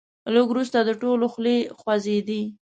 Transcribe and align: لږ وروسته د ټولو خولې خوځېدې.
لږ 0.33 0.47
وروسته 0.49 0.77
د 0.83 0.89
ټولو 1.01 1.25
خولې 1.33 1.57
خوځېدې. 1.79 2.41